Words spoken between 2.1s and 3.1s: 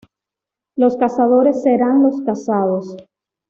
cazados.